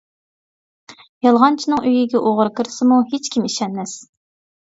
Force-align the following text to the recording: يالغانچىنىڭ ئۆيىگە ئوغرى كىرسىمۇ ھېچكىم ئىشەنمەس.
يالغانچىنىڭ 1.25 1.83
ئۆيىگە 1.89 2.21
ئوغرى 2.29 2.53
كىرسىمۇ 2.61 2.97
ھېچكىم 3.13 3.45
ئىشەنمەس. 3.51 3.97